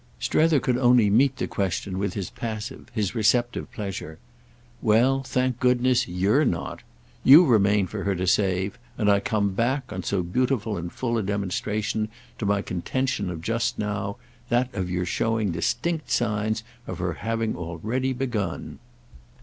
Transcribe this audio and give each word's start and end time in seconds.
Strether 0.19 0.59
could 0.59 0.79
only 0.79 1.11
meet 1.11 1.35
the 1.37 1.45
question 1.45 1.99
with 1.99 2.15
his 2.15 2.31
passive, 2.31 2.87
his 2.91 3.13
receptive 3.13 3.71
pleasure. 3.71 4.17
"Well, 4.81 5.21
thank 5.21 5.59
goodness, 5.59 6.07
you're 6.07 6.43
not! 6.43 6.81
You 7.23 7.45
remain 7.45 7.85
for 7.85 8.03
her 8.05 8.15
to 8.15 8.25
save, 8.25 8.79
and 8.97 9.11
I 9.11 9.19
come 9.19 9.51
back, 9.51 9.93
on 9.93 10.01
so 10.01 10.23
beautiful 10.23 10.75
and 10.75 10.91
full 10.91 11.19
a 11.19 11.21
demonstration, 11.21 12.09
to 12.39 12.47
my 12.47 12.63
contention 12.63 13.29
of 13.29 13.43
just 13.43 13.77
now—that 13.77 14.73
of 14.73 14.89
your 14.89 15.05
showing 15.05 15.51
distinct 15.51 16.09
signs 16.09 16.63
of 16.87 16.97
her 16.97 17.13
having 17.13 17.55
already 17.55 18.11
begun." 18.11 18.79